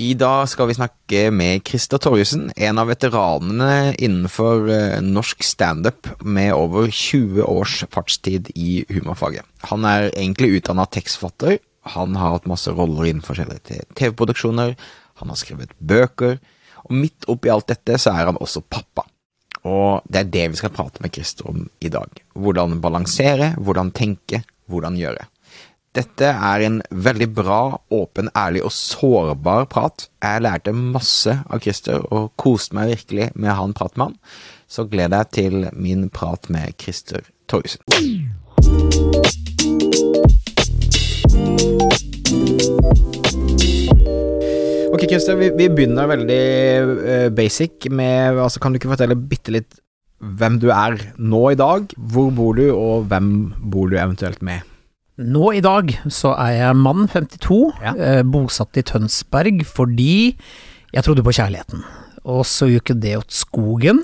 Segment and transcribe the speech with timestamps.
[0.00, 6.08] I dag skal vi snakke med Christer Torjussen, en av veteranene innenfor eh, norsk standup
[6.24, 9.44] med over 20 års fartstid i humorfaget.
[9.68, 11.58] Han er egentlig utdanna tekstforfatter.
[11.92, 14.72] Han har hatt masse roller innen forskjellige TV-produksjoner.
[15.20, 16.38] Han har skrevet bøker.
[16.86, 19.04] Og midt oppi alt dette så er han også pappa.
[19.68, 22.24] Og det er det vi skal prate med Christer om i dag.
[22.32, 25.28] Hvordan balansere, hvordan tenke, hvordan gjøre.
[25.90, 30.04] Dette er en veldig bra, åpen, ærlig og sårbar prat.
[30.22, 34.04] Jeg lærte masse av Christer, og koste meg virkelig med å ha en prat med
[34.04, 34.14] han.
[34.70, 37.82] Så gleder jeg til min prat med Christer Torjussen.
[44.94, 46.40] Ok, Christer, vi, vi begynner veldig
[46.86, 49.82] uh, basic med altså, Kan du ikke fortelle bitte litt
[50.20, 51.90] hvem du er nå i dag?
[51.98, 53.32] Hvor bor du, og hvem
[53.72, 54.69] bor du eventuelt med?
[55.20, 57.92] Nå i dag så er jeg mann 52, ja.
[57.92, 60.14] eh, bosatt i Tønsberg fordi
[60.94, 61.82] jeg trodde på kjærligheten.
[62.30, 64.02] Og så gikk det åt skogen.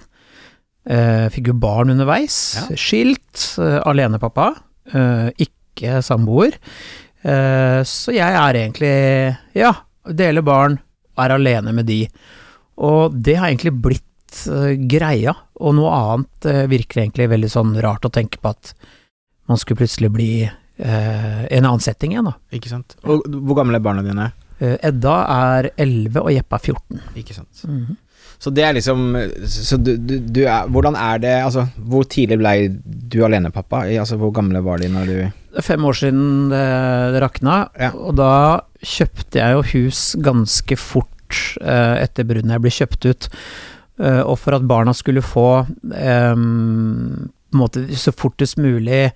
[0.87, 2.37] Eh, fikk jo barn underveis.
[2.59, 2.67] Ja.
[2.79, 3.47] Skilt.
[3.63, 4.51] Eh, alenepappa.
[4.93, 6.59] Eh, ikke samboer.
[7.27, 8.97] Eh, så jeg er egentlig,
[9.57, 9.73] ja,
[10.07, 10.79] deler barn,
[11.17, 12.03] er alene med de.
[12.77, 18.05] Og det har egentlig blitt eh, greia, og noe annet virker egentlig veldig sånn rart
[18.05, 18.75] å tenke på at
[19.49, 20.31] man skulle plutselig bli
[20.77, 22.35] en annen setting igjen, da.
[22.53, 22.99] Ikke sant.
[23.09, 24.31] Og hvor gamle er barna dine?
[24.57, 27.01] Eh, Edda er 11, og Jeppe er 14.
[27.21, 27.65] Ikke sant.
[27.69, 27.97] Mm -hmm.
[28.39, 29.17] Så det er liksom
[29.47, 33.77] Så du, du, du, er Hvordan er det Altså, hvor tidlig ble du alenepappa?
[33.77, 35.31] Altså, hvor gamle var de når du
[35.63, 37.91] fem år siden det, det rakna, ja.
[37.91, 43.29] og da kjøpte jeg jo hus ganske fort eh, etter bruddet jeg ble kjøpt ut.
[43.99, 49.13] Eh, og for at barna skulle få eh, på en måte så fortest mulig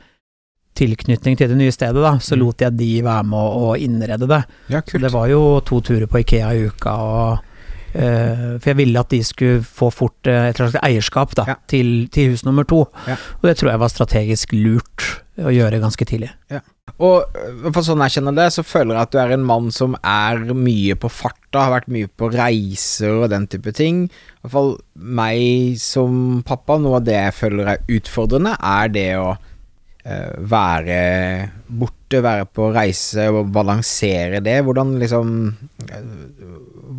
[0.78, 2.42] tilknytning til det nye stedet, da, så mm.
[2.44, 4.42] lot jeg de være med å, å innrede det.
[4.72, 4.82] Ja.
[4.86, 7.46] Så det var jo to turer på Ikea i uka, og,
[7.94, 11.58] uh, for jeg ville at de skulle få fort uh, et slags eierskap da, ja.
[11.70, 12.84] til, til, hus nummer to.
[13.10, 13.18] Ja.
[13.40, 15.08] Og det tror jeg var strategisk lurt
[15.40, 16.30] å gjøre ganske tidlig.
[16.52, 16.62] Ja.
[17.00, 17.36] Og
[17.70, 20.42] for sånn jeg kjenner det, så føler jeg at du er en mann som er
[20.52, 24.02] mye på farta, har vært mye på reiser og den type ting.
[24.10, 24.74] I hvert fall
[25.20, 29.49] meg som pappa, noe av det jeg føler er utfordrende, er det å Eh,
[30.04, 31.00] være
[31.68, 34.60] borte, være på reise og balansere det.
[34.66, 35.32] Hvordan liksom
[35.88, 36.12] eh,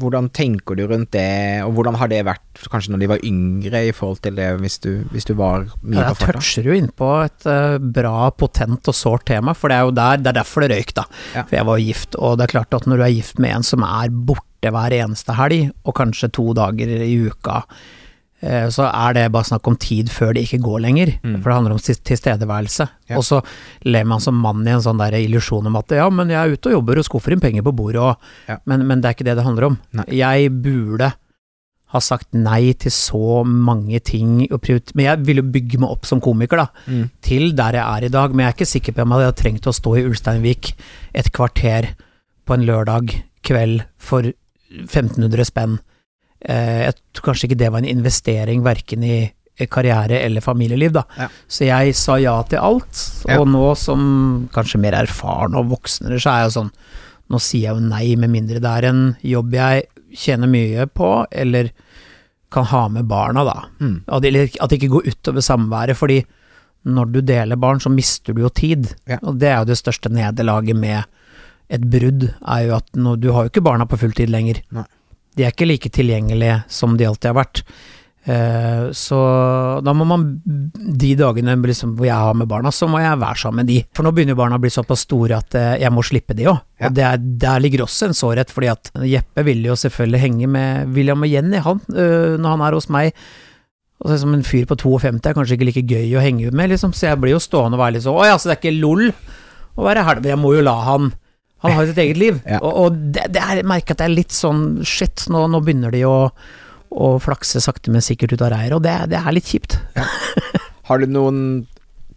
[0.01, 3.81] Hvordan tenker du rundt det, og hvordan har det vært kanskje når de var yngre
[3.85, 6.31] i forhold til det hvis du, hvis du var mye ja, på farta?
[6.31, 9.93] Jeg toucher jo innpå et uh, bra, potent og sårt tema, for det er jo
[9.99, 11.05] der, det er derfor det røyk, da.
[11.35, 11.43] Ja.
[11.43, 13.67] For jeg var gift, og det er klart at når du er gift med en
[13.67, 18.00] som er borte hver eneste helg, og kanskje to dager i uka, Eh,
[18.41, 21.13] så er det bare snakk om tid før det ikke går lenger.
[21.21, 21.35] Mm.
[21.41, 22.87] For det handler om tilstedeværelse.
[23.11, 23.19] Ja.
[23.19, 23.41] Og så
[23.85, 26.55] lever man som mann i en sånn der illusjon om at ja, men jeg er
[26.55, 28.15] ute og jobber og skuffer inn penger på bordet og
[28.49, 28.57] ja.
[28.65, 29.77] men, men, det er ikke det det handler om.
[29.99, 30.07] Nei.
[30.17, 31.11] Jeg burde
[31.91, 36.63] ha sagt nei til så mange ting Men jeg ville bygge meg opp som komiker,
[36.63, 36.85] da.
[36.87, 37.09] Mm.
[37.21, 38.33] Til der jeg er i dag.
[38.33, 40.73] Men jeg er ikke sikker på om jeg hadde trengt å stå i Ulsteinvik
[41.13, 41.91] et kvarter
[42.47, 43.13] på en lørdag
[43.45, 44.31] kveld for
[44.71, 45.90] 1500 spenn Eh,
[46.41, 49.19] jeg tror kanskje ikke det var en investering verken i
[49.69, 51.03] karriere eller familieliv, da.
[51.17, 51.27] Ja.
[51.47, 53.01] Så jeg sa ja til alt,
[53.37, 54.01] og nå som
[54.55, 56.75] kanskje mer erfaren og voksnere, så er jeg jo sånn
[57.31, 59.85] Nå sier jeg jo nei, med mindre det er en jobb jeg
[60.19, 61.69] tjener mye på, eller
[62.51, 63.53] kan ha med barna, da.
[63.79, 63.93] Mm.
[64.03, 66.17] At, det, at det ikke går utover samværet, fordi
[66.91, 68.89] når du deler barn, så mister du jo tid.
[69.07, 69.21] Ja.
[69.23, 71.07] Og det er jo det største nederlaget med
[71.71, 74.59] et brudd, er jo at nå, du har jo ikke barna på fulltid lenger.
[74.75, 74.89] Nei
[75.37, 77.65] de er ikke like tilgjengelige som de alltid har vært.
[78.21, 79.17] Uh, så
[79.81, 83.41] da må man, de dagene liksom, hvor jeg har med barna, så må jeg være
[83.43, 83.79] sammen med de.
[83.97, 86.59] For nå begynner barna å bli såpass store at uh, jeg må slippe de òg.
[86.81, 86.89] Ja.
[86.89, 90.51] Og det er, der ligger også en sårhet, fordi at Jeppe vil jo selvfølgelig henge
[90.53, 93.15] med William og Jenny, han, uh, når han er hos meg.
[94.01, 96.73] Og så Som en fyr på 52 er kanskje ikke like gøy å henge med,
[96.73, 98.61] liksom, så jeg blir jo stående og være litt sånn Å ja, så det er
[98.63, 99.11] ikke lol
[99.77, 100.33] å være helvete.
[100.33, 101.11] jeg må jo la han
[101.61, 102.39] han har jo sitt eget liv.
[102.45, 102.59] Ja.
[102.61, 105.61] Og, og, det, det er, jeg merker at det er litt sånn shit, nå, nå
[105.65, 106.15] begynner de å,
[106.89, 109.77] å, flakse sakte, men sikkert ut av reiret, og det, det, er litt kjipt.
[109.97, 110.07] Ja.
[110.89, 111.43] Har du noen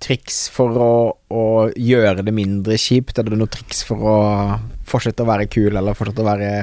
[0.02, 0.94] triks for å,
[1.32, 1.44] å,
[1.76, 3.18] gjøre det mindre kjipt?
[3.20, 4.16] Er det noen triks for å
[4.88, 6.54] fortsette å være kul, eller fortsette å være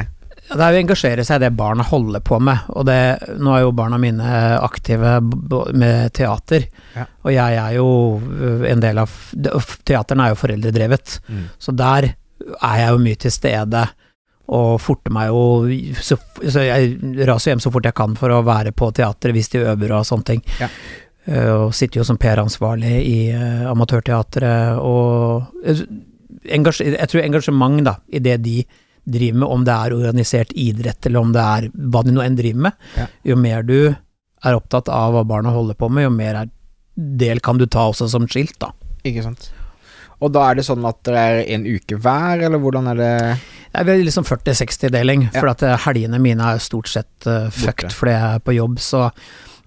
[0.52, 2.98] det er jo å engasjere seg i det barna holder på med, og det,
[3.40, 6.66] nå er jo barna mine aktive med teater.
[6.98, 7.06] Ja.
[7.24, 7.88] Og jeg er jo
[8.68, 9.14] en del av
[9.88, 11.46] Teateren er jo foreldredrevet, mm.
[11.62, 12.10] så der
[12.62, 13.86] er jeg jo mye til stede
[14.52, 18.42] og forter meg jo så, så, Jeg raser hjem så fort jeg kan for å
[18.44, 20.44] være på teatret hvis de øver og sånne ting.
[20.60, 20.68] Ja.
[21.22, 25.84] Uh, og sitter jo som PR-ansvarlig i uh, amatørteatret og uh,
[26.42, 28.64] jeg tror engasjement da, i det de
[29.06, 32.38] driver med, om det er organisert idrett eller om det er hva de nå enn
[32.38, 33.06] driver med, Ja.
[33.30, 36.52] jo mer du er opptatt av hva barna holder på med, jo mer er,
[36.96, 38.72] del kan du ta også som skilt, da.
[39.06, 39.52] Ikke sant.
[40.22, 43.14] Og da er det sånn at det er en uke hver, eller hvordan er det
[43.72, 45.40] Det er liksom 40-60-deling, Ja.
[45.40, 48.80] for at eh, helgene mine er stort sett uh, fucked fordi jeg er på jobb,
[48.80, 49.10] så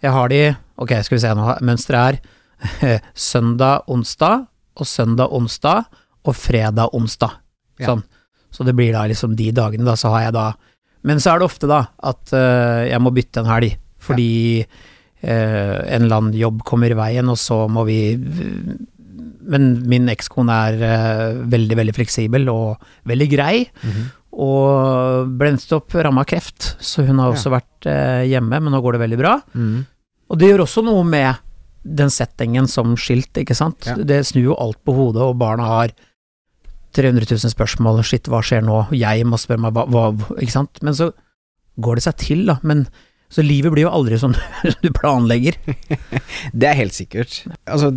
[0.04, 0.42] jeg har de
[0.76, 2.20] Ok, skal vi se nå, mønsteret
[2.82, 5.84] er søndag, onsdag, og søndag, onsdag,
[6.24, 7.36] og fredag, onsdag.
[7.78, 7.92] Ja.
[7.92, 8.02] Sånn.
[8.50, 10.48] Så det blir da liksom de dagene, da, så har jeg da
[11.04, 14.64] Men så er det ofte da at uh, jeg må bytte en helg, fordi
[15.24, 17.98] eh, en eller annen jobb kommer i veien, og så må vi
[19.50, 23.56] Men min ekskone er eh, veldig, veldig fleksibel og veldig grei.
[24.34, 28.80] Og ble nettopp ramma av kreft, så hun har også vært eh, hjemme, men nå
[28.82, 29.36] går det veldig bra.
[29.54, 29.84] Mm.
[30.32, 31.44] Og det gjør også noe med
[31.84, 33.86] den settingen som skilt, ikke sant.
[33.86, 33.94] Ja.
[34.00, 35.94] Det snur jo alt på hodet, og barna har
[36.94, 38.86] 300 000 spørsmål, shit, hva skjer nå?
[38.96, 40.80] Jeg må spørre meg hva, hva Ikke sant.
[40.86, 41.10] Men så
[41.82, 42.58] går det seg til, da.
[42.66, 42.86] Men
[43.32, 44.36] så livet blir jo aldri sånn
[44.84, 45.56] du planlegger.
[46.58, 47.40] Det er helt sikkert.
[47.66, 47.90] Altså,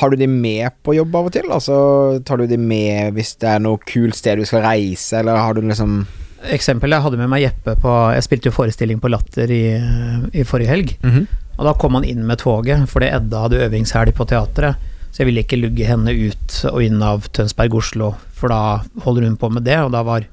[0.00, 1.48] har du de med på jobb av og til?
[1.54, 1.76] Altså,
[2.26, 5.56] tar du de med hvis det er noe kult sted du skal reise, eller har
[5.56, 6.04] du liksom
[6.52, 9.62] Eksempel, jeg hadde med meg Jeppe på Jeg spilte jo forestilling på Latter i,
[10.36, 10.90] i forrige helg.
[11.54, 14.76] Og da kom han inn med toget, fordi Edda hadde øvingshelg på teatret.
[15.08, 19.38] Så jeg ville ikke lugge henne ut og inn av Tønsberg-Oslo, for da holder hun
[19.38, 20.26] på med det, og da var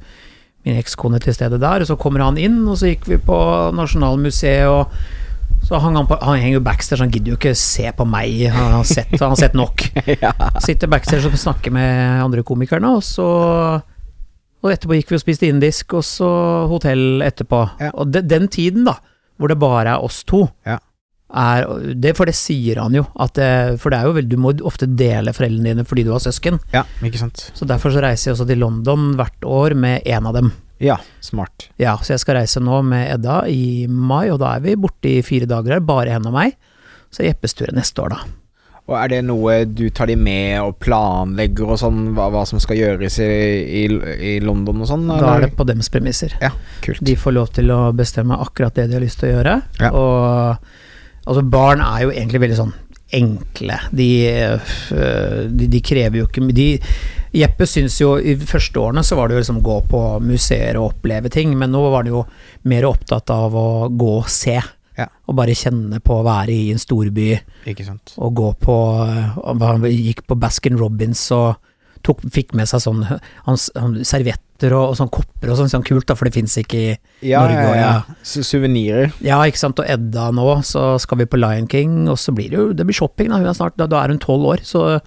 [0.66, 1.84] min ekskone til stede der.
[1.84, 3.38] Og så kommer han inn, og så gikk vi på
[3.78, 7.86] Nasjonalmuseet, og så hang han på Han henger jo backstage, han gidder jo ikke se
[7.96, 9.84] på meg, han har sett, han har sett nok.
[10.25, 10.34] ja.
[10.63, 13.28] Sitter backstage og snakker med andre komikerne, og så
[14.62, 16.28] Og etterpå gikk vi og spiste indisk, og så
[16.69, 17.64] hotell etterpå.
[17.81, 17.90] Ja.
[17.98, 18.94] Og de, den tiden, da,
[19.42, 20.78] hvor det bare er oss to, Ja.
[21.33, 23.06] Er det, For det sier han jo,
[23.38, 23.48] det,
[23.81, 26.60] for det er jo vel Du må ofte dele foreldrene dine fordi du har søsken.
[26.74, 27.51] ja, ikke sant.
[27.56, 30.51] Så derfor så reiser jeg også til London hvert år med en av dem.
[30.81, 31.69] Ja, smart.
[31.78, 35.12] Ja, så jeg skal reise nå med Edda i mai, og da er vi borte
[35.12, 36.56] i fire dager her, bare henne og meg.
[37.13, 38.24] Så Jeppes tur er neste år, da.
[38.89, 42.60] Og er det noe du tar de med og planlegger og sånn, hva, hva som
[42.60, 43.28] skal gjøres i,
[43.83, 43.83] i,
[44.33, 45.06] i London og sånn?
[45.12, 46.33] Da er det på dems premisser.
[46.42, 46.50] Ja,
[46.83, 47.00] kult.
[47.06, 49.60] De får lov til å bestemme akkurat det de har lyst til å gjøre.
[49.80, 49.92] Ja.
[49.94, 50.66] Og
[51.25, 52.73] altså, barn er jo egentlig veldig sånn
[53.12, 53.77] enkle.
[53.91, 56.68] De, øh, de, de krever jo ikke de,
[57.31, 60.89] Jeppe syns jo i første årene så var det jo liksom gå på museer og
[60.89, 62.25] oppleve ting, men nå var det jo
[62.68, 64.57] mer opptatt av å gå og se.
[65.00, 65.07] Ja.
[65.31, 67.29] Og bare kjenne på å være i en storby
[67.71, 68.12] Ikke sant.
[68.19, 71.56] og gå på øh, Han gikk på Baskin Robbins og
[72.03, 73.03] tok, fikk med seg sånn
[74.07, 76.89] servietter og, og sånn kopper og sånn, sånn kult, da, for det fins ikke i
[77.31, 78.15] Ja, Norge ja, og- ja.
[78.24, 79.12] Su- Suvenirer.
[79.25, 82.50] ja, ikke sant, og Edda nå, så skal vi på Lion King, og så blir
[82.50, 83.38] det jo det blir shopping, da.
[83.42, 85.00] Hun er snart, da, da er hun tolv år, så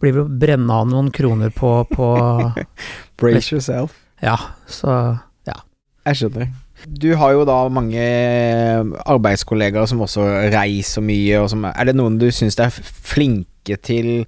[0.00, 2.08] blir det å brenne av noen kroner på, på
[3.20, 3.92] Brace yourself.
[4.22, 4.36] Ja,
[4.68, 5.56] så ja.
[6.06, 6.48] Jeg skjønner.
[6.88, 8.00] Du har jo da mange
[9.04, 14.24] arbeidskollegaer som også reiser mye, og som Er det noen du syns er flinke til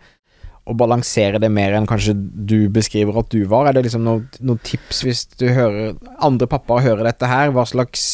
[0.62, 3.69] å balansere det mer enn kanskje du beskriver at du var?
[3.69, 7.50] Er det liksom noen, noe tips hvis du hører andre pappaer hører dette her?
[7.55, 8.05] Hva slags,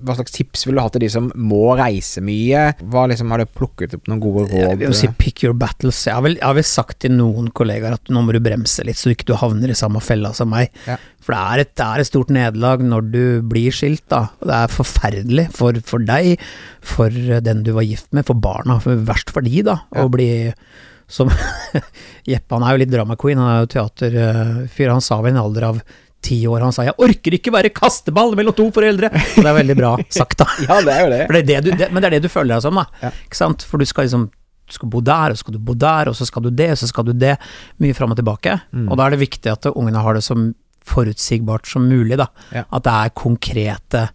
[0.00, 2.62] hva slags tips vil du ha til de som må reise mye?
[2.80, 4.70] Hva liksom Har du plukket opp noen gode råd?
[4.72, 6.00] Jeg vil si pick your battles.
[6.08, 8.88] Jeg har, vel, jeg har vel sagt til noen kollegaer at nå må du bremse
[8.88, 10.72] litt, så ikke du havner i samme fella som meg.
[10.88, 10.96] Ja.
[11.26, 13.22] For det er, et, det er et stort nederlag når du
[13.52, 14.30] blir skilt, da.
[14.40, 16.40] Og Det er forferdelig for, for deg,
[16.80, 17.12] for
[17.44, 18.80] den du var gift med, for barna.
[18.80, 19.82] For verst for de, da.
[19.92, 20.08] Ja.
[20.08, 20.30] Å bli
[21.08, 21.30] som
[22.30, 24.92] Jeppe, han er jo litt drama queen, han er jo teaterfyr.
[24.92, 25.80] Han sa ved en alder av
[26.26, 29.12] ti år, han sa 'jeg orker ikke være kasteball mellom to foreldre'.
[29.12, 30.48] Og det er veldig bra sagt, da.
[30.68, 31.20] Ja, det er jo det.
[31.28, 32.86] Det er det du, det, men det er det du føler deg som, da.
[33.02, 33.12] Ja.
[33.28, 33.62] Ikke sant?
[33.62, 34.30] For du skal liksom
[34.66, 36.72] du skal bo der, og så skal du bo der, og så skal du det,
[36.74, 37.36] og så skal du det.
[37.78, 38.56] Mye fram og tilbake.
[38.74, 38.88] Mm.
[38.90, 40.34] Og da er det viktig at ungene har det så
[40.86, 42.26] forutsigbart som mulig, da.
[42.50, 42.64] Ja.
[42.74, 44.08] At det er konkrete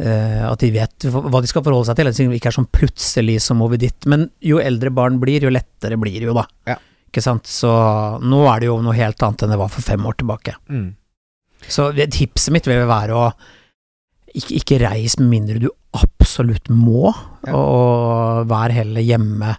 [0.00, 3.38] At de vet hva de skal forholde seg til, at det ikke er sånn plutselig
[3.44, 4.06] som over ditt.
[4.08, 6.46] Men jo eldre barn blir, jo lettere blir det jo, da.
[6.70, 6.76] Ja.
[7.10, 7.46] Ikke sant.
[7.50, 7.68] Så
[8.22, 10.54] nå er det jo noe helt annet enn det var for fem år tilbake.
[10.70, 10.92] Mm.
[11.68, 13.24] Så tipset mitt vil være å
[14.30, 17.10] ikke, ikke reis med mindre du absolutt må,
[17.46, 17.52] Ja.
[17.56, 19.56] og vær heller hjemme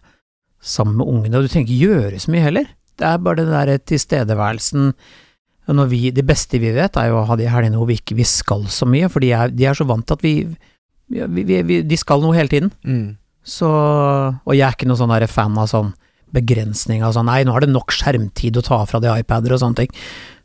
[0.61, 1.37] sammen med ungene.
[1.37, 2.69] Og du trenger ikke gjøre så mye heller.
[2.97, 4.93] Det er bare den der tilstedeværelsen.
[5.77, 8.17] Når vi, det beste vi vet, er jo å ha de helgene hvor vi ikke
[8.17, 10.35] vi skal så mye, for de er, de er så vant til at vi,
[11.11, 12.71] vi, vi, vi De skal noe hele tiden.
[12.83, 13.17] Mm.
[13.41, 15.93] Så Og jeg er ikke noen sånn fan av sånn
[16.31, 19.61] begrensning av sånn Nei, nå er det nok skjermtid å ta fra de iPader og
[19.63, 19.95] sånne ting.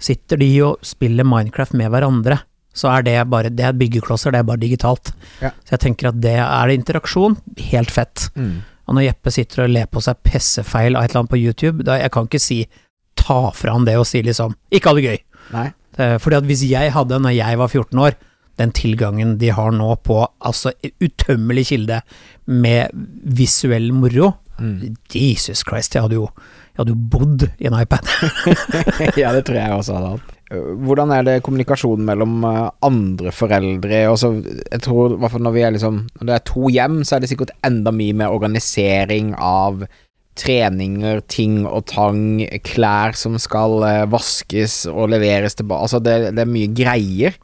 [0.03, 2.41] Sitter de og spiller Minecraft med hverandre,
[2.77, 5.13] så er det bare Det er byggeklosser, det er bare digitalt.
[5.41, 5.53] Ja.
[5.65, 7.39] Så jeg tenker at det er det interaksjon,
[7.71, 8.29] helt fett.
[8.35, 8.65] Mm.
[8.87, 11.87] Og når Jeppe sitter og ler på seg pessefeil av et eller annet på YouTube,
[11.87, 12.61] da jeg kan ikke si
[13.27, 15.23] ta fra han det og si liksom 'ikke ha det gøy'.
[15.57, 15.69] Nei.
[15.97, 18.17] Fordi at hvis jeg hadde, når jeg var 14 år,
[18.59, 22.03] den tilgangen de har nå på altså utømmelig kilde
[22.47, 22.91] med
[23.25, 24.97] visuell moro Mm.
[25.13, 26.29] Jesus Christ, jeg hadde jo,
[26.73, 28.09] jeg hadde jo bodd i en iPad.
[29.21, 30.33] ja, det tror jeg også hadde hatt.
[30.87, 34.05] Hvordan er det kommunikasjonen mellom eh, andre foreldre?
[34.13, 34.31] Også,
[34.71, 37.91] jeg tror når vi liksom Når det er to hjem, så er det sikkert enda
[37.91, 39.83] mye mer organisering av
[40.37, 46.45] treninger, ting og tang, klær som skal eh, vaskes og leveres tilbake Altså, det, det
[46.45, 47.39] er mye greier.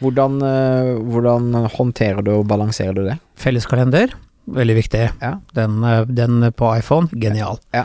[0.00, 3.18] Hvordan, eh, hvordan håndterer du og balanserer du det?
[3.40, 4.14] Felleskalender,
[4.50, 5.04] veldig viktig.
[5.20, 5.34] Ja.
[5.56, 7.60] Den, eh, den på iPhone, genial.
[7.76, 7.84] Ja.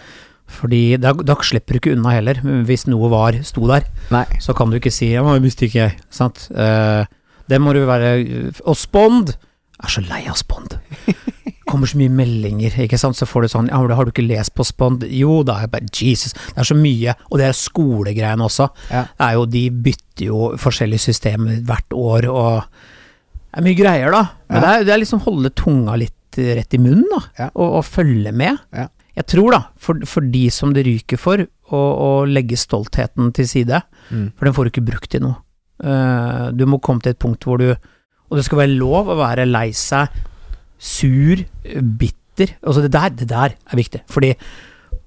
[0.56, 2.40] Fordi da, da slipper du ikke unna heller.
[2.68, 4.26] Hvis noe var, sto der, Nei.
[4.40, 5.98] så kan du ikke si 'ja, men visste ikke jeg'.
[6.14, 6.48] Sant?
[6.54, 7.04] Uh,
[7.50, 9.34] det må du være Og Spond!
[9.76, 10.78] Jeg er så lei av Spond.
[11.76, 13.20] kommer så mye meldinger, ikke sant.
[13.20, 15.72] Så får du sånn 'ja, men har du ikke lest på Spond?' Jo da, jeg
[15.72, 16.34] bare Jesus.
[16.34, 17.14] Det er så mye.
[17.32, 18.70] Og det er skolegreiene også.
[18.90, 19.04] Ja.
[19.04, 22.64] Det er jo, de bytter jo forskjellige systemer hvert år, og
[23.54, 24.24] det er mye greier, da.
[24.50, 24.62] Men Ja.
[24.62, 27.22] det, er, det er liksom holde tunga litt rett i munnen, da.
[27.40, 27.50] Ja.
[27.56, 28.58] Og, og følge med.
[28.74, 28.88] Ja.
[29.16, 31.38] Jeg tror, da, for, for de som det ryker for,
[31.72, 34.34] å, å legge stoltheten til side, Mm.
[34.38, 35.36] for den får du ikke brukt til noe.
[35.84, 37.76] Uh, du må komme til et punkt hvor du
[38.32, 40.08] Og det skal være lov å være lei seg,
[40.78, 41.44] sur,
[42.00, 42.56] bitter.
[42.62, 44.02] Altså det der, det der er viktig.
[44.12, 44.34] Fordi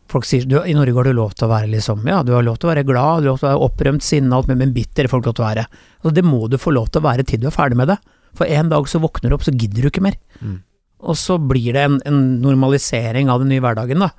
[0.09, 2.47] folk sier du, I Norge har du lov til å være liksom Ja, du har
[2.47, 4.63] lov til å være glad, du har lov til å være opprømt, sinna, alt mulig,
[4.63, 5.67] men bitter får du lov til å være.
[6.01, 7.99] Altså det må du få lov til å være til du er ferdig med det.
[8.39, 10.17] For en dag så våkner du opp, så gidder du ikke mer.
[10.41, 10.59] Mm.
[11.09, 14.13] Og så blir det en, en normalisering av den nye hverdagen, da.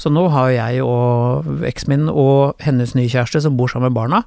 [0.00, 3.98] Så nå har jeg og eksen min og hennes nye kjæreste som bor sammen med
[3.98, 4.22] barna,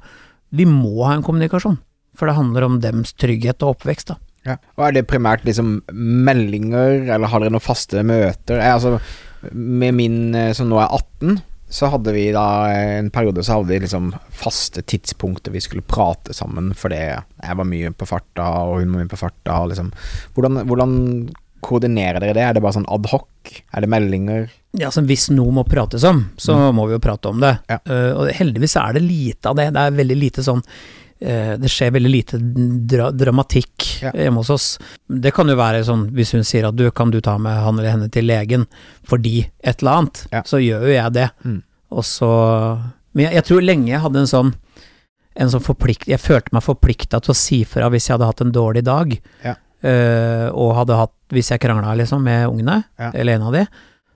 [0.56, 1.80] vi må ha en kommunikasjon.
[2.16, 4.20] For det handler om dems trygghet og oppvekst, da.
[4.46, 4.60] Ja.
[4.78, 8.62] Og er det primært liksom meldinger, eller har dere noen faste møter?
[8.62, 11.40] Jeg, altså, med min eh, som nå er 18,
[11.76, 15.86] så hadde vi da eh, en periode så hadde vi liksom faste tidspunkter vi skulle
[15.86, 19.64] prate sammen, fordi jeg var mye på farta, og hun var mye på farta.
[19.72, 19.90] Liksom.
[20.38, 20.94] Hvordan, hvordan
[21.66, 22.44] koordinerer dere det?
[22.46, 23.56] Er det bare sånn adhoc?
[23.74, 24.50] Er det meldinger?
[24.78, 27.56] Ja, så Hvis noe må prates om, så må vi jo prate om det.
[27.72, 27.80] Ja.
[27.88, 29.72] Uh, og heldigvis er det lite av det.
[29.76, 32.38] Det er veldig lite sånn eh, Det skjer veldig lite
[32.92, 34.12] dra dramatikk Ja.
[34.12, 34.66] hjemme hos oss.
[35.08, 37.80] Det kan jo være sånn hvis hun sier at du, kan du ta med han
[37.80, 38.66] eller henne til legen
[39.08, 40.42] fordi et eller annet, Ja.
[40.44, 41.30] så gjør jo jeg det.
[41.46, 41.62] Mm.
[41.92, 42.30] Og så
[43.16, 44.54] Men jeg, jeg tror lenge jeg hadde en sånn
[45.38, 48.42] en sånn forplikt, Jeg følte meg forplikta til å si fra hvis jeg hadde hatt
[48.42, 49.18] en dårlig dag.
[49.44, 49.56] Ja.
[49.84, 53.66] Eh, og hadde hatt Hvis jeg krangla liksom med ungene, eller en av de,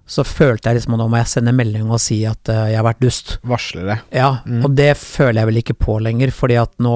[0.09, 2.79] så følte jeg liksom at nå må jeg sende melding og si at uh, jeg
[2.79, 3.35] har vært dust.
[3.45, 3.99] Varsle det?
[4.15, 4.63] Ja, Mm.
[4.65, 6.95] og det føler jeg vel ikke på lenger, fordi at nå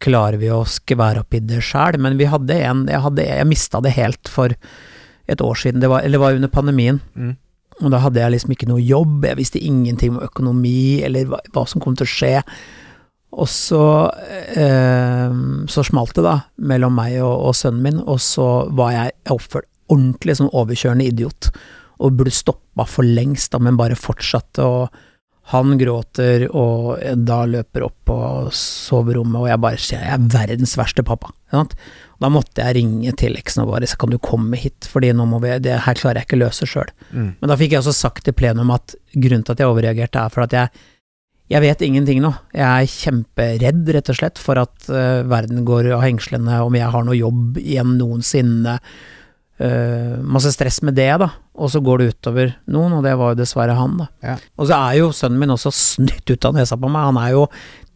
[0.00, 3.46] klarer vi å skvære opp i det sjæl, men vi hadde en Jeg, hadde, jeg
[3.46, 4.54] mista det helt for
[5.30, 7.00] et år siden, det var, eller det var under pandemien.
[7.14, 7.36] Mm.
[7.84, 11.38] Og da hadde jeg liksom ikke noe jobb, jeg visste ingenting om økonomi eller hva,
[11.54, 12.32] hva som kom til å skje.
[13.30, 13.82] Og så
[14.58, 15.30] eh,
[15.70, 19.68] så smalt det, da, mellom meg og, og sønnen min, og så var jeg oppført
[19.90, 21.50] ordentlig som overkjørende idiot,
[22.00, 24.88] og burde stoppa for lengst, da, men bare fortsatte, og
[25.50, 28.18] han gråter, og da løper opp på
[28.54, 31.32] soverommet, og jeg bare sier jeg er verdens verste pappa.
[31.50, 35.26] Da måtte jeg ringe til eksen og bare så kan du komme hit, fordi nå
[35.26, 36.92] må vi, det her klarer jeg ikke løse sjøl.
[37.10, 37.32] Mm.
[37.40, 40.34] Men da fikk jeg også sagt i plenum at grunnen til at jeg overreagerte, er
[40.34, 40.84] for at jeg,
[41.50, 42.30] jeg vet ingenting nå.
[42.54, 46.92] Jeg er kjemperedd, rett og slett, for at uh, verden går av hengslene, om jeg
[46.94, 48.76] har noe jobb igjen noensinne.
[49.60, 51.28] Eh, masse stress med det, da.
[51.60, 54.06] Og så går det utover noen, og det var jo dessverre han, da.
[54.24, 54.36] Ja.
[54.56, 57.10] Og så er jo sønnen min også snytt ut av nesa på meg.
[57.10, 57.44] Han er jo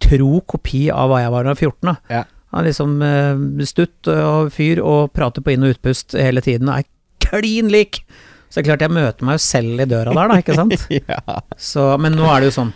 [0.04, 1.88] tro kopi av hva jeg var da jeg var 14.
[1.88, 1.96] Da.
[2.12, 2.22] Ja.
[2.52, 6.68] Han er liksom uh, stutt og fyr og prater på inn- og utpust hele tiden,
[6.68, 6.90] og er
[7.24, 8.02] klin lik.
[8.46, 10.84] Så det er klart jeg møter meg jo selv i døra der, da, ikke sant.
[11.00, 11.40] ja.
[11.56, 12.74] Så, men nå er det jo sånn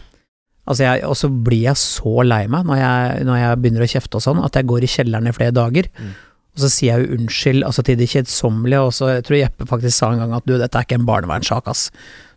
[0.68, 3.88] Altså jeg, Og så blir jeg så lei meg når jeg, når jeg begynner å
[3.88, 5.88] kjefte og sånn, at jeg går i kjelleren i flere dager.
[5.96, 6.10] Mm.
[6.58, 9.66] Og så sier jeg jo unnskyld, altså til det kjedsommelige, og så jeg tror Jeppe
[9.70, 11.84] faktisk sa en gang at du, dette er ikke en barnevernssak, ass.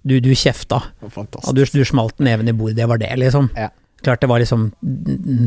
[0.06, 1.48] Du, du kjefta, Fantastisk.
[1.50, 3.50] og du, du smalt neven i bordet, det var det, liksom.
[3.58, 3.72] Ja.
[4.06, 4.70] Klart det var liksom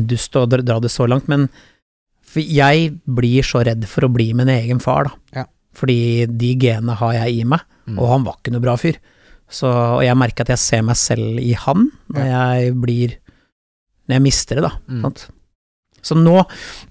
[0.07, 1.47] dust å dra det så langt, men
[2.25, 5.41] for jeg blir så redd for å bli min egen far, da.
[5.41, 5.45] Ja.
[5.75, 7.99] Fordi de genene har jeg i meg, Mm.
[8.01, 8.95] og han var ikke noe bra fyr.
[9.45, 13.11] Så, og jeg merker at jeg ser meg selv i han når jeg blir
[14.09, 14.71] Når jeg mister det, da.
[14.89, 15.03] Mm.
[15.03, 15.21] Sant?
[16.05, 16.37] Så nå,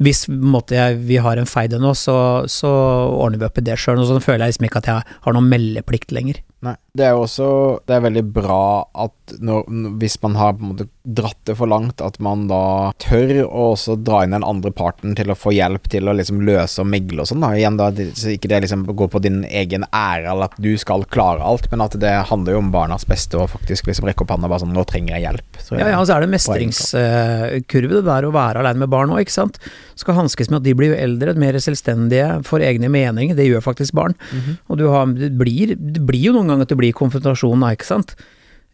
[0.02, 2.16] hvis jeg, vi har en feide nå, så,
[2.50, 2.71] så
[3.14, 4.02] ordner vi opp i det sjøl.
[4.02, 6.42] Og så føler jeg liksom ikke at jeg har noen meldeplikt lenger.
[6.64, 6.76] Nei.
[6.94, 7.47] Det er jo også
[7.88, 9.64] Det er veldig bra at når,
[9.99, 13.64] hvis man har på en måte dratt det for langt, at man da tør å
[13.75, 16.88] også dra inn den andre parten til å få hjelp til å liksom løse og
[16.88, 17.42] megle og sånn.
[17.44, 20.71] da Igjen da, Så ikke det liksom går på din egen ære, eller at du
[20.80, 24.25] skal klare alt, men at det handler jo om barnas beste og faktisk liksom rekke
[24.25, 25.61] opp hånda bare sånn Nå trenger jeg hjelp.
[25.61, 29.25] Så ja, ja, så er det mestringskurve, det der å være aleine med barn òg,
[29.26, 29.61] ikke sant.
[29.99, 33.37] Skal hanskes med at de blir jo eldre, mer selvstendige, får egne meninger.
[33.37, 34.16] Det gjør faktisk barn.
[34.33, 34.56] Mm -hmm.
[34.68, 37.88] Og du har, det, blir, det blir jo noen ganger at det blir konfrontasjon ikke
[37.88, 38.14] sant.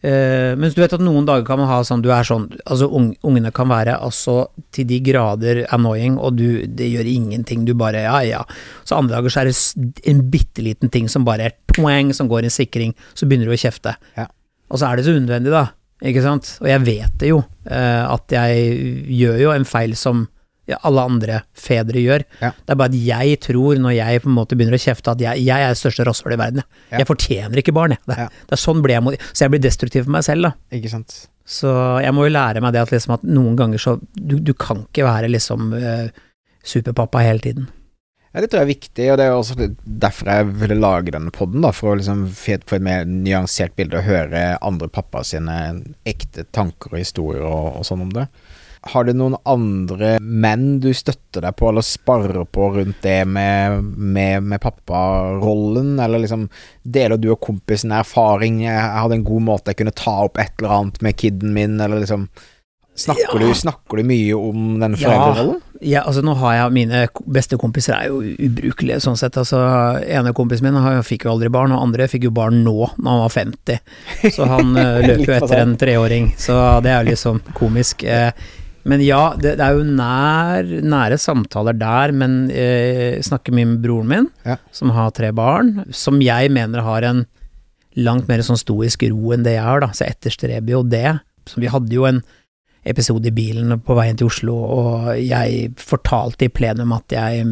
[0.00, 2.86] Uh, mens du vet at noen dager kan man ha sånn Du er sånn Altså,
[2.88, 8.06] ungene kan være altså til de grader annoying, og du Det gjør ingenting, du bare
[8.06, 8.40] Ja, ja.
[8.88, 12.32] Så andre dager så er det en bitte liten ting som bare er twang, som
[12.32, 13.92] går i sikring, så begynner du å kjefte.
[14.16, 14.24] Ja.
[14.72, 15.66] Og så er det så unødvendig, da.
[16.00, 16.54] Ikke sant?
[16.64, 18.72] Og jeg vet det jo, uh, at jeg
[19.20, 20.24] gjør jo en feil som
[20.86, 22.24] alle andre fedre gjør.
[22.40, 22.52] Ja.
[22.54, 25.24] Det er bare at jeg tror, når jeg på en måte begynner å kjefte, at
[25.24, 26.64] jeg, jeg er det største rasshølet i verden.
[26.92, 27.02] Ja.
[27.02, 28.04] Jeg fortjener ikke barn, jeg.
[28.06, 28.28] Det, ja.
[28.30, 30.78] det, er sånn ble jeg mot Så jeg blir destruktiv for meg selv, da.
[30.78, 31.18] Ikke sant.
[31.50, 31.74] Så
[32.04, 34.84] jeg må jo lære meg det at, liksom, at noen ganger så Du, du kan
[34.86, 36.08] ikke være liksom uh,
[36.66, 37.68] superpappa hele tiden.
[38.30, 41.32] Ja, det tror jeg er viktig, og det er også derfor jeg ville lage denne
[41.34, 45.56] poden, for å liksom få et mer nyansert bilde og høre andre pappa sine
[46.06, 48.28] ekte tanker og historier og, og sånn om det.
[48.82, 53.84] Har du noen andre menn du støtter deg på eller sparrer på rundt det med,
[53.84, 56.46] med, med papparollen, eller liksom
[56.82, 58.62] deler du og kompisen erfaring?
[58.64, 61.76] Jeg hadde en god måte jeg kunne ta opp et eller annet med kiden min,
[61.80, 62.30] eller liksom
[63.00, 63.46] Snakker, ja.
[63.48, 65.60] du, snakker du mye om den foreldrerollen?
[65.80, 69.38] Ja, ja, altså nå har jeg Mine beste kompiser er jo ubrukelige sånn sett.
[69.40, 69.60] Altså,
[70.04, 73.14] ene kompisen min har, fikk jo aldri barn, og andre fikk jo barn nå, når
[73.14, 73.80] han var 50.
[74.36, 78.04] Så han uh, løp jo etter en treåring, så det er jo liksom komisk.
[78.04, 78.34] Uh,
[78.88, 83.68] men ja, det, det, er jo nær, nære samtaler der, men jeg eh, snakker mye
[83.74, 84.56] med broren min, ja.
[84.72, 87.24] som har tre barn, som jeg mener har en
[88.00, 91.18] langt mer sånn stoisk ro enn det jeg har, da, så jeg etterstreber jo det.
[91.50, 92.22] Så vi hadde jo en
[92.88, 97.44] episode i bilen på veien til Oslo, og jeg fortalte i plenum at jeg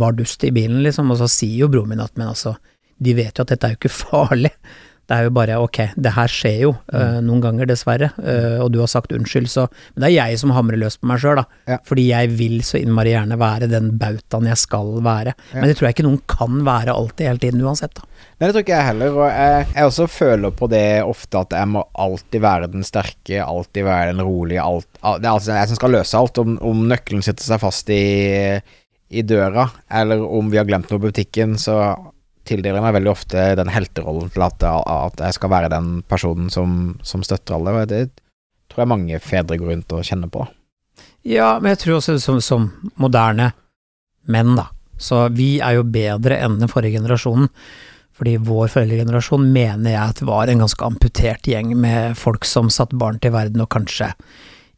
[0.00, 2.58] var dust i bilen, liksom, og så sier jo broren min at men altså,
[3.02, 4.52] de vet jo at dette er jo ikke farlig.
[5.10, 8.70] Det er jo bare ok, det her skjer jo uh, noen ganger, dessverre, uh, og
[8.72, 11.40] du har sagt unnskyld, så Men det er jeg som hamrer løs på meg sjøl,
[11.42, 11.60] da.
[11.68, 11.78] Ja.
[11.88, 15.34] Fordi jeg vil så innmari gjerne være den bautaen jeg skal være.
[15.52, 15.58] Ja.
[15.58, 18.06] Men det tror jeg ikke noen kan være alltid, hele tiden, uansett, da.
[18.22, 21.56] Nei, det tror ikke jeg heller, og jeg, jeg også føler på det ofte at
[21.58, 25.72] jeg må alltid være den sterke, alltid være den rolige, alt, Det er altså jeg
[25.72, 26.40] som skal løse alt.
[26.42, 28.02] Om, om nøkkelen sitter seg fast i
[29.12, 31.76] i døra, eller om vi har glemt noe på butikken, så
[32.48, 36.96] tildeler meg veldig ofte den helterollen til at, at jeg skal være den personen som,
[37.06, 37.74] som støtter alle.
[37.82, 38.02] Og det
[38.72, 40.46] tror jeg mange fedre går rundt og kjenner på.
[41.28, 43.52] Ja, men jeg tror også som, som moderne
[44.30, 44.68] menn, da.
[45.02, 47.50] Så vi er jo bedre enn den forrige generasjonen.
[48.12, 52.98] Fordi vår foreldregenerasjon mener jeg at var en ganske amputert gjeng med folk som satte
[53.00, 54.12] barn til verden og kanskje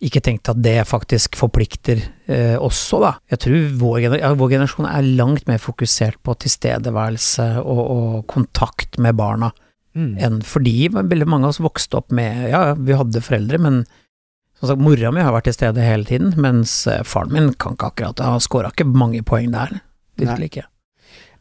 [0.05, 3.13] ikke tenkt at det faktisk forplikter eh, også, da.
[3.33, 8.99] Jeg tror vår, ja, vår, generasjon er langt mer fokusert på tilstedeværelse og, og kontakt
[9.03, 9.51] med barna,
[9.97, 10.13] mm.
[10.27, 13.83] enn fordi veldig mange av oss vokste opp med Ja, vi hadde foreldre, men
[14.61, 17.79] som sagt, mora mi har vært til stede hele tiden, mens eh, faren min kan
[17.79, 19.81] ikke akkurat Han scora ikke mange poeng der.
[20.21, 20.69] Virkelig ikke.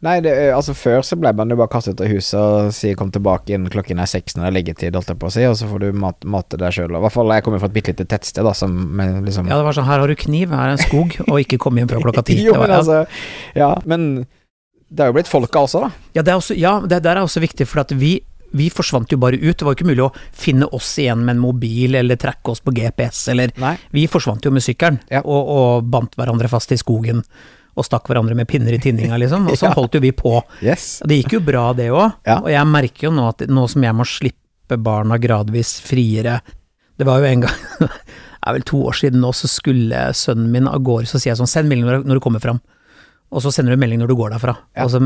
[0.03, 2.73] Nei, det, eh, altså før så ble man jo bare kastet ut av huset og
[2.75, 5.31] si 'kom tilbake innen klokken er seks når det er leggetid', holdt jeg på å
[5.31, 6.91] si, og så får du mat, mate deg sjøl.
[6.91, 8.75] I hvert fall jeg kommer fra et bitte lite tettsted, da, som
[9.23, 11.57] liksom Ja, det var sånn 'her har du kniv, her er en skog', og ikke
[11.57, 12.43] kom hjem fra klokka ti.
[12.47, 12.77] jo, men ja.
[12.77, 13.07] altså
[13.55, 14.27] Ja, men
[14.91, 15.91] det er jo blitt folka også, da.
[16.15, 18.21] Ja, det er, også, ja, det der er også viktig, for at vi
[18.53, 19.57] vi forsvant jo bare ut.
[19.57, 22.61] Det var jo ikke mulig å finne oss igjen med en mobil, eller trekke oss
[22.61, 23.77] på GPS, eller Nei.
[23.89, 25.23] Vi forsvant jo med sykkelen, ja.
[25.25, 27.23] og, og bandt hverandre fast i skogen
[27.73, 29.47] og stakk hverandre med pinner i tinninga, liksom.
[29.49, 29.73] Og så ja.
[29.77, 30.36] holdt jo vi på.
[30.65, 31.01] Yes.
[31.07, 32.19] Det gikk jo bra, det òg.
[32.27, 32.39] Ja.
[32.41, 36.38] Og jeg merker jo nå at nå som jeg må slippe barna gradvis friere
[36.97, 40.51] Det var jo en gang Det er vel to år siden nå, så skulle sønnen
[40.51, 42.59] min av gårde, så sier jeg sånn Send melding når du kommer fram.
[43.33, 44.57] Og så sender du melding når du går derfra.
[44.75, 44.86] Ja.
[44.86, 44.99] Og så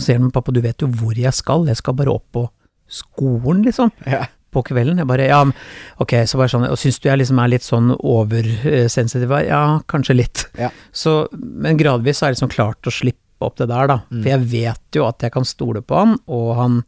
[0.00, 2.44] sier han pappa, du vet jo hvor jeg skal, jeg skal bare opp på
[2.92, 3.90] skolen, liksom.
[4.04, 5.00] Ja på kvelden.
[5.00, 5.40] Jeg bare ja,
[6.02, 9.34] ok, så bare sånn, og syns du jeg liksom er litt sånn oversensitiv?
[9.48, 10.46] Ja, kanskje litt.
[10.60, 10.70] Ja.
[10.92, 14.00] Så, men gradvis har jeg liksom klart å slippe opp det der, da.
[14.10, 14.18] Mm.
[14.20, 16.82] For jeg vet jo at jeg kan stole på han, og han,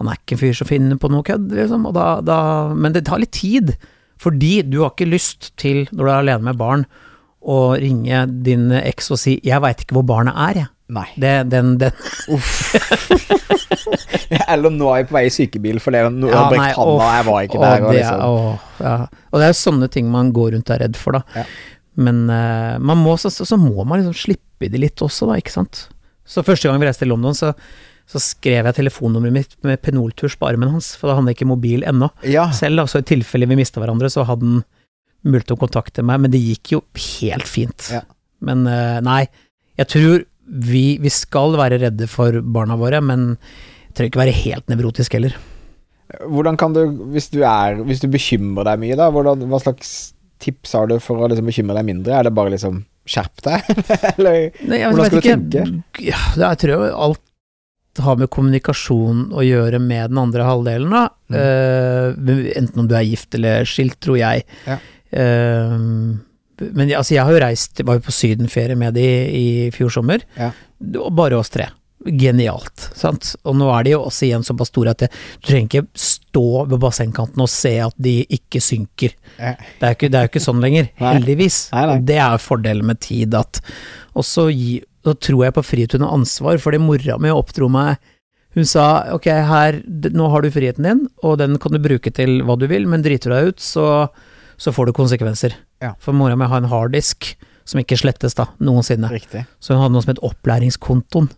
[0.00, 1.86] han er ikke en fyr som finner på noe kødd, liksom.
[1.88, 2.40] Og da, da,
[2.74, 3.76] men det tar litt tid.
[4.20, 6.84] Fordi du har ikke lyst til, når du er alene med barn,
[7.40, 10.68] å ringe din eks og si 'jeg veit ikke hvor barnet er', jeg.
[10.90, 11.06] Nei.
[11.20, 11.94] Det, den, den.
[12.34, 12.74] Uff.
[14.50, 17.26] Eller nå er jeg på vei i sykebil for det nå ja, brekt handa, jeg
[17.28, 17.84] var ikke der.
[17.84, 18.24] Og, det, liksom.
[18.26, 18.94] å, ja.
[19.30, 21.42] og det er sånne ting man går rundt og er redd for, da.
[21.42, 21.46] Ja.
[22.00, 25.54] Men uh, man må, så, så, må man liksom slippe det litt også, da, ikke
[25.54, 25.86] sant.
[26.28, 27.52] Så første gang vi reiste til London, så,
[28.10, 31.50] så skrev jeg telefonnummeret mitt med penoltusj på armen hans, for da hadde han ikke
[31.50, 32.10] mobil ennå.
[32.30, 32.48] Ja.
[32.56, 34.64] Selv, da, så i tilfelle vi mista hverandre, så hadde han
[35.26, 36.82] mulighet til å kontakte meg, men det gikk jo
[37.20, 37.90] helt fint.
[37.92, 38.04] Ja.
[38.46, 39.24] Men eh, nei,
[39.80, 43.34] jeg tror vi, vi skal være redde for barna våre, men
[43.94, 45.36] trenger ikke være helt nevrotisk heller.
[46.26, 46.82] Hvordan kan du,
[47.14, 50.96] hvis du er Hvis du bekymrer deg mye, da, hvordan, hva slags tips har du
[51.02, 52.16] for å liksom bekymre deg mindre?
[52.16, 53.68] Er det bare liksom skjerp deg,
[54.16, 55.36] eller Nei, Hvordan skal du ikke.
[55.54, 56.06] tenke?
[56.10, 57.26] Ja, jeg tror alt
[58.00, 61.04] har med kommunikasjon å gjøre med den andre halvdelen, da.
[61.30, 61.36] Mm.
[61.36, 64.44] Uh, enten om du er gift eller skilt, tror jeg.
[64.66, 64.78] Ja.
[65.10, 65.74] Eh,
[66.60, 69.44] men altså, jeg har jo reist, var jo på sydenferie med de i
[69.74, 70.50] fjor sommer, Ja.
[71.10, 71.68] bare oss tre.
[72.06, 73.34] Genialt, sant.
[73.44, 75.10] Og nå er de jo også igjen såpass store at jeg,
[75.42, 79.12] du trenger ikke stå ved bassengkanten og se at de ikke synker.
[79.36, 79.52] Ja.
[79.80, 81.10] Det er jo ikke, ikke sånn lenger, Nei.
[81.18, 81.58] heldigvis.
[81.76, 81.98] Nei, nei.
[82.08, 83.60] Det er fordelen med tid, at
[84.16, 84.46] Og så
[85.20, 88.00] tror jeg på frihet og ansvar, fordi mora mi oppdro meg
[88.56, 92.40] Hun sa ok, her, nå har du friheten din, og den kan du bruke til
[92.42, 93.84] hva du vil, men driter du deg ut, så,
[94.58, 95.54] så får du konsekvenser.
[95.80, 95.94] Ja.
[96.02, 97.32] For mora mi har en harddisk
[97.68, 99.10] som ikke slettes da, noensinne.
[99.12, 99.44] Riktig.
[99.62, 101.30] Så hun hadde noe som het opplæringskontoen.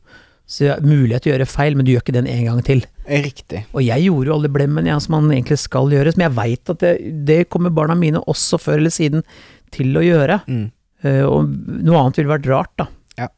[0.52, 2.82] Så mulighet til å gjøre feil, men du gjør ikke den en gang til.
[3.06, 3.62] Riktig.
[3.72, 6.72] Og jeg gjorde jo alle blemmen ja, som man egentlig skal gjøre, men jeg veit
[6.72, 6.92] at det,
[7.28, 9.24] det kommer barna mine også før eller siden
[9.72, 10.42] til å gjøre.
[10.50, 10.66] Mm.
[11.02, 11.54] Uh, og
[11.86, 12.88] noe annet ville vært rart, da.
[13.24, 13.28] Ja.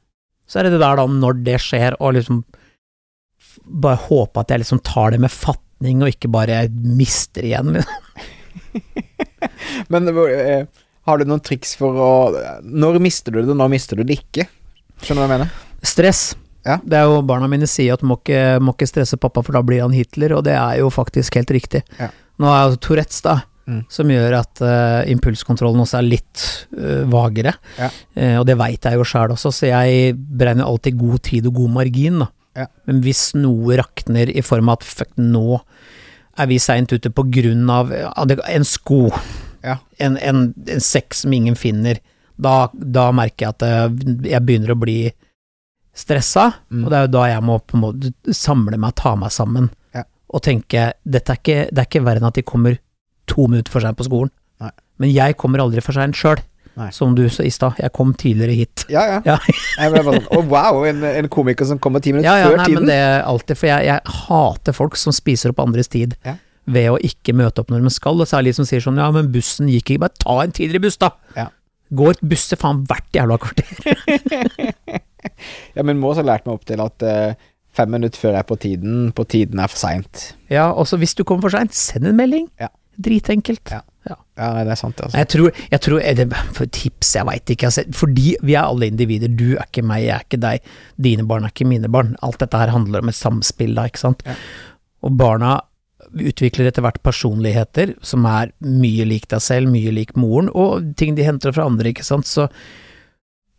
[0.49, 2.43] Så er det det der da, når det skjer, og liksom
[3.85, 7.77] bare håpe at jeg liksom tar det med fatning, og ikke bare mister igjen.
[7.79, 8.33] liksom.
[9.93, 10.67] Men eh,
[11.05, 12.11] har du noen triks for å
[12.64, 14.47] Når mister du det, når mister du det ikke?
[15.03, 15.55] Skjønner du hva jeg mener?
[15.85, 16.23] Stress.
[16.64, 16.79] Ja.
[16.81, 19.61] Det er jo Barna mine sier at må ikke, må ikke stresse pappa, for da
[19.67, 21.83] blir han Hitler, og det er jo faktisk helt riktig.
[22.01, 22.09] Ja.
[22.40, 23.79] Nå er jo Tourettes, da, Mm.
[23.88, 26.43] som gjør at uh, impulskontrollen også er litt
[26.77, 27.55] uh, vagere.
[27.81, 27.87] Ja.
[28.12, 31.57] Uh, og det veit jeg jo sjæl også, så jeg beregner alltid god tid og
[31.62, 32.27] god margin.
[32.53, 32.67] Ja.
[32.85, 35.62] Men hvis noe rakner i form av at fuck, nå
[36.37, 39.07] er vi seint ute på grunn av en sko,
[39.64, 39.79] Ja.
[39.98, 41.98] en, en, en sex som ingen finner,
[42.37, 43.64] da, da merker jeg at
[44.29, 44.98] jeg begynner å bli
[45.94, 46.85] stressa, Mm.
[46.85, 49.70] og det er jo da jeg må på en måte samle meg, ta meg sammen,
[49.94, 50.03] Ja.
[50.35, 52.79] og tenke dette er ikke, det er ikke verre enn at de kommer
[53.31, 54.31] to minutter for seint på skolen.
[54.61, 54.70] Nei.
[54.98, 56.42] Men jeg kommer aldri for seint sjøl,
[56.77, 56.90] Nei.
[56.90, 57.79] som du sa i stad.
[57.79, 58.85] Jeg kom tidligere hit.
[58.90, 59.20] Ja, ja.
[59.24, 59.38] Ja.
[59.79, 62.50] Jeg ble bare sånn oh, wow, en, en komiker som kommer ti minutter Ja, ja,
[62.50, 62.83] før nei, tiden.
[62.83, 66.16] men det er alltid, for jeg, jeg hater folk som spiser opp andres tid.
[66.27, 66.35] Ja.
[66.64, 69.33] Ved å ikke møte opp når de skal, og særlig som sier sånn ja, men
[69.35, 71.12] bussen gikk ikke, bare ta en tidligere buss, da!
[71.37, 71.48] Ja.
[71.94, 75.03] Går busser faen hvert jævla kvarter.
[75.74, 78.48] Ja, men Mås har lært meg opp til at uh, fem minutter før jeg er
[78.48, 80.27] på tiden, på tiden er for seint.
[80.53, 82.48] Ja, og så hvis du kommer for seint, send en melding.
[82.61, 82.70] Ja.
[83.05, 83.72] Dritenkelt.
[83.72, 83.81] Ja.
[84.05, 84.48] Ja, ja.
[84.66, 85.16] det er sant, altså.
[85.16, 87.70] Jeg tror, jeg tror det, For tips, jeg veit ikke.
[87.70, 89.33] Altså, fordi vi er alle individer.
[89.33, 90.74] Du er ikke meg, jeg er ikke deg.
[91.09, 92.12] Dine barn er ikke mine barn.
[92.22, 94.22] Alt dette her handler om et samspill, da, ikke sant.
[94.29, 94.37] Ja.
[95.09, 95.57] Og barna
[96.14, 101.16] utvikler etter hvert personligheter som er mye lik deg selv, mye lik moren, og ting
[101.18, 102.29] de henter fra andre, ikke sant.
[102.31, 102.48] Så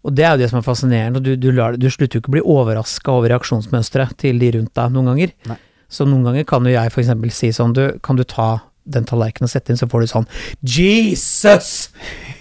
[0.05, 2.29] og det er jo det som er fascinerende, du, du, lar, du slutter jo ikke
[2.29, 5.33] å bli overraska over reaksjonsmønsteret til de rundt deg noen ganger.
[5.49, 5.57] Nei.
[5.89, 8.49] Så noen ganger kan jo jeg eksempel si sånn, du, kan du ta
[8.85, 10.27] den tallerkenen og sette inn, så får du sånn
[10.61, 11.71] Jesus!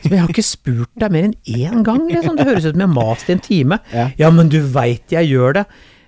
[0.04, 2.36] Men jeg har ikke spurt deg mer enn én gang, liksom.
[2.36, 3.80] Det høres ut som jeg har mast i en time.
[3.94, 4.10] Ja.
[4.20, 5.64] Ja, men du veit jeg gjør det.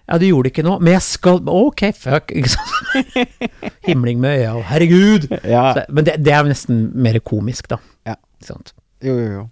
[0.06, 2.30] Ja, du gjorde ikke noe, men jeg skal Ok, fuck.
[2.30, 3.26] Ikke sant?
[3.88, 5.26] Himling med øya, og herregud.
[5.42, 7.80] Ja, Så, men det, det er jo nesten mer komisk, da.
[8.06, 8.14] Ja.
[8.38, 8.74] Ikke sant?
[9.04, 9.44] jo, jo, jo.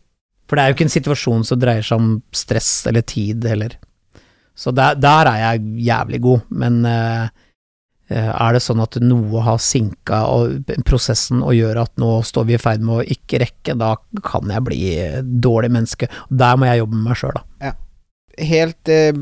[0.48, 3.78] For det er jo ikke en situasjon som dreier seg om stress eller tid heller.
[4.54, 7.32] Så der, der er jeg jævlig god, men eh,
[8.12, 12.54] er det sånn at noe har sinka og prosessen og gjør at nå står vi
[12.58, 14.82] i ferd med å ikke rekke, da kan jeg bli
[15.42, 16.10] dårlig menneske.
[16.30, 17.44] Der må jeg jobbe med meg sjøl, da.
[18.38, 19.12] Helt eh,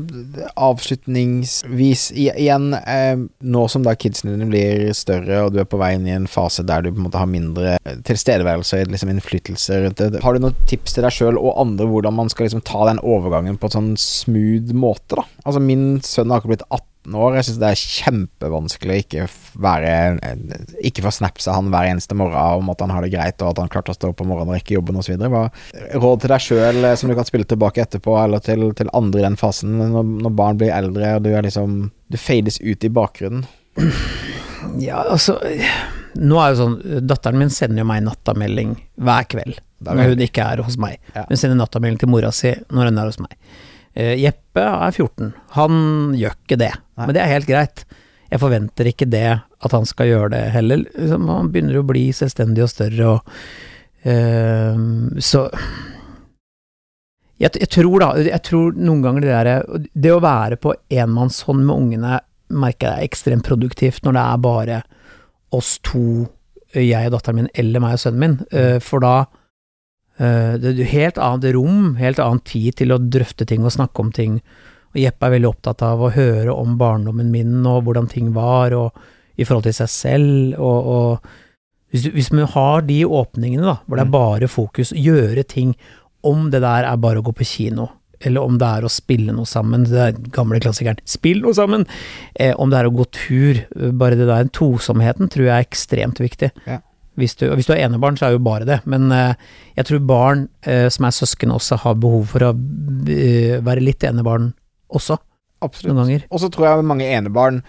[0.55, 5.93] avslutningsvis, igjen, eh, nå som da kidsene dine blir større, og du er på vei
[5.97, 9.81] inn i en fase der du på en måte har mindre tilstedeværelse tilstedeværelse, liksom innflytelse
[9.83, 12.63] rundt det, har du noen tips til deg sjøl og andre hvordan man skal liksom
[12.65, 15.27] ta den overgangen på en sånn smooth måte, da?
[15.43, 19.25] Altså, min sønn har ikke blitt 18 år, jeg syns det er kjempevanskelig å ikke
[19.63, 19.95] være
[20.87, 23.51] Ikke få snaps av han hver eneste morgen om at han har det greit, og
[23.51, 25.17] at han klarte å stå opp om morgenen og rekke jobben osv.
[25.19, 25.43] Hva
[25.99, 29.27] råd til deg sjøl som du kan spille tilbake etterpå, eller til, til andre i
[29.27, 32.93] den fasen, når, når barn blir eldre og du er liksom Du fades ut i
[32.93, 33.45] bakgrunnen.
[34.79, 35.35] Ja, altså
[36.15, 40.45] Nå er jo sånn, datteren min sender jo meg nattamelding hver kveld når hun ikke
[40.45, 40.99] er hos meg.
[41.11, 41.25] Ja.
[41.27, 43.33] Hun sender nattamelding til mora si når hun er hos meg.
[43.93, 45.75] Eh, Jeppe er 14, han
[46.17, 47.05] gjør ikke det, Nei.
[47.05, 47.85] men det er helt greit.
[48.33, 50.81] Jeg forventer ikke det, at han skal gjøre det heller.
[50.97, 53.27] Liksom, Han begynner å bli selvstendig og større og
[54.09, 55.43] uh, Så
[57.37, 61.61] jeg, jeg tror da, jeg tror noen ganger det derre Det å være på enmannshånd
[61.61, 62.17] med ungene
[62.53, 64.81] merker jeg er ekstremt produktivt når det er bare
[65.53, 66.25] oss to,
[66.73, 69.15] jeg og datteren min, eller meg og sønnen min, uh, for da
[70.17, 74.11] det er helt annet rom, helt annen tid til å drøfte ting og snakke om
[74.13, 74.35] ting.
[74.93, 78.75] Og Jeppe er veldig opptatt av å høre om barndommen min og hvordan ting var,
[78.77, 78.93] og
[79.35, 83.97] i forhold til seg selv, og, og hvis, hvis man har de åpningene, da, hvor
[83.97, 84.15] det er mm.
[84.15, 85.73] bare fokus, gjøre ting,
[86.23, 87.89] om det der er bare å gå på kino,
[88.23, 91.87] eller om det er å spille noe sammen, det er gamle klassikeren, spill noe sammen,
[92.37, 93.63] eh, om det er å gå tur,
[93.99, 96.53] bare det der, tosomheten tror jeg er ekstremt viktig.
[96.69, 96.79] Ja.
[97.19, 99.35] Hvis du, hvis du har enebarn, så er jo bare det, men eh,
[99.77, 104.05] jeg tror barn eh, som er søsken også har behov for å uh, være litt
[104.07, 104.49] enebarn
[104.93, 105.19] også.
[105.63, 106.25] Absolutt.
[106.33, 107.61] Og så tror jeg mange enebarn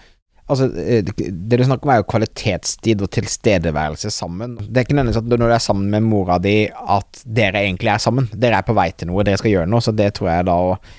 [0.45, 4.59] Altså, eh, det du snakker om er jo kvalitetstid og tilstedeværelse sammen.
[4.61, 7.89] Det er ikke nødvendigvis at når du er sammen med mora di at dere egentlig
[7.95, 8.29] er sammen.
[8.29, 10.59] Dere er på vei til noe, dere skal gjøre noe, så det tror jeg da
[10.67, 10.91] å eh,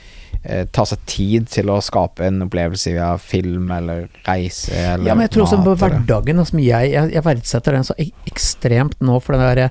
[0.72, 5.26] ta seg tid til å skape en opplevelse via film eller reise eller Ja, men
[5.26, 9.36] jeg tror også på hverdagen, altså, jeg, jeg, jeg, verdsetter den så ekstremt nå, for
[9.36, 9.68] det derre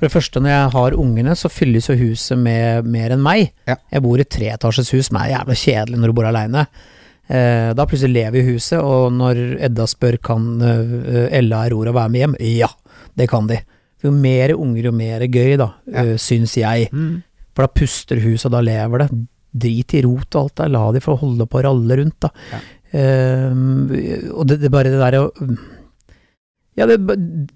[0.00, 3.50] for det første, når jeg har ungene, så fylles jo huset med mer enn meg.
[3.68, 3.74] Ja.
[3.92, 6.62] Jeg bor i treetasjes hus, som er jævla kjedelig når du bor aleine.
[7.28, 12.12] Eh, da plutselig lever i huset, og når Edda spør kan uh, Ella Aurora være
[12.14, 12.70] med hjem, ja,
[13.20, 13.60] det kan de.
[14.00, 16.06] Jo mer unger, jo mer gøy, da, ja.
[16.08, 16.88] uh, syns jeg.
[16.96, 17.20] Mm.
[17.52, 19.10] For da puster huset, og da lever det.
[19.50, 22.32] Drit i rot og alt der, la de få holde på å ralle rundt, da.
[22.52, 22.62] Ja.
[22.90, 25.28] Uh, og det, det bare det derre å
[26.78, 26.96] ja, det,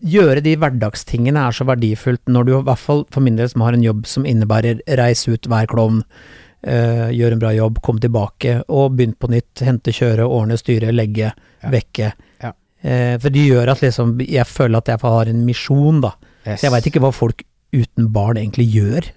[0.05, 3.65] gjøre de hverdagstingene er så verdifullt når du, i hvert fall for min del som
[3.65, 6.03] har en jobb som innebærer reise ut, vær klovn,
[6.65, 9.61] Uh, gjør en bra jobb, kom tilbake, og begynn på nytt.
[9.67, 11.73] Hente, kjøre, ordne, styre, legge, ja.
[11.73, 12.07] vekke.
[12.41, 12.55] Ja.
[12.81, 16.15] Uh, for det gjør at liksom Jeg føler at jeg har en misjon, da.
[16.47, 16.63] Yes.
[16.63, 19.11] Så jeg veit ikke hva folk uten barn egentlig gjør.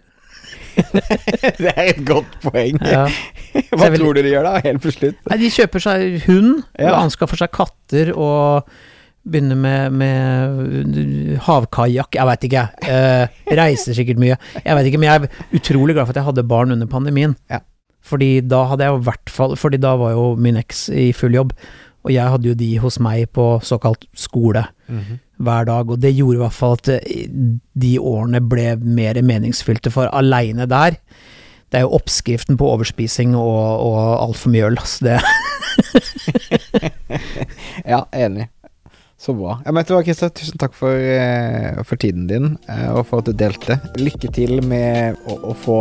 [1.64, 2.78] det er et godt poeng.
[2.82, 3.08] Ja.
[3.72, 4.02] Hva vil...
[4.02, 5.18] tror du de gjør da, helt på slutt?
[5.30, 6.92] Nei, de kjøper seg hund, ja.
[6.92, 8.70] og anskaffer seg katter og
[9.28, 12.68] begynner med, med havkajakk, jeg veit ikke.
[12.88, 14.38] Eh, reiser sikkert mye.
[14.62, 17.36] Jeg veit ikke, men jeg er utrolig glad for at jeg hadde barn under pandemien.
[17.52, 17.60] Ja.
[18.08, 21.36] Fordi da hadde jeg i hvert fall Fordi da var jo min eks i full
[21.36, 21.50] jobb,
[22.08, 25.20] og jeg hadde jo de hos meg på såkalt skole mm -hmm.
[25.44, 27.28] hver dag, og det gjorde i hvert fall at eh,
[27.76, 30.96] de årene ble mer meningsfylte, for aleine der
[31.72, 35.06] det er jo oppskriften på overspising og, og altfor mye øl, altså.
[35.06, 35.22] Det
[37.94, 38.48] ja, enig.
[39.18, 39.58] Så bra.
[39.66, 43.08] Ja, men vet du hva, Christer, tusen takk for, uh, for tiden din, uh, og
[43.10, 43.80] for at du delte.
[43.98, 45.80] Lykke til med å, å få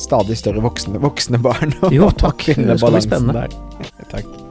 [0.00, 1.76] stadig større voksne, voksne barn.
[1.92, 2.48] jo, takk.
[2.56, 3.44] Det skal bli spennende.
[3.44, 4.00] Der.
[4.16, 4.41] takk.